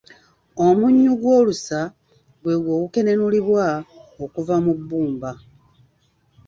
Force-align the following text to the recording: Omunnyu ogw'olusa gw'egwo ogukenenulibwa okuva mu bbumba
Omunnyu 0.65 1.09
ogw'olusa 1.13 1.79
gw'egwo 2.41 2.71
ogukenenulibwa 2.77 3.65
okuva 4.23 4.55
mu 4.65 4.73
bbumba 4.79 5.31